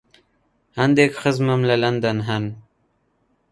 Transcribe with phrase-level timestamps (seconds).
[0.79, 2.45] هەندێک خزمم لە لەندەن هەن.